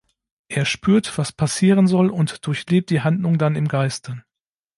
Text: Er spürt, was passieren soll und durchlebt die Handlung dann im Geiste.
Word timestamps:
Er 0.49 0.65
spürt, 0.65 1.19
was 1.19 1.31
passieren 1.31 1.85
soll 1.85 2.09
und 2.09 2.47
durchlebt 2.47 2.89
die 2.89 3.01
Handlung 3.01 3.37
dann 3.37 3.55
im 3.55 3.67
Geiste. 3.67 4.23